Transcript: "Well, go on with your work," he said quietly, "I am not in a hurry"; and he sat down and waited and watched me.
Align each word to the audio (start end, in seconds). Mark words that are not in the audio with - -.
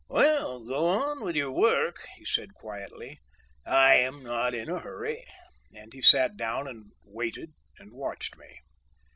"Well, 0.09 0.65
go 0.65 0.87
on 0.87 1.23
with 1.23 1.35
your 1.35 1.51
work," 1.51 2.03
he 2.17 2.25
said 2.25 2.55
quietly, 2.55 3.19
"I 3.67 3.93
am 3.97 4.23
not 4.23 4.55
in 4.55 4.67
a 4.67 4.79
hurry"; 4.79 5.23
and 5.75 5.93
he 5.93 6.01
sat 6.01 6.35
down 6.35 6.67
and 6.67 6.89
waited 7.03 7.51
and 7.77 7.91
watched 7.93 8.35
me. 8.35 8.61